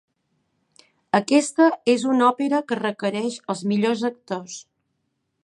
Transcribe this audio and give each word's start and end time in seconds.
Aquesta 1.19 1.67
és 1.93 2.07
una 2.15 2.25
òpera 2.29 2.63
que 2.73 2.79
requereix 2.81 3.39
els 3.55 3.63
millors 3.75 4.05
actors. 4.13 4.59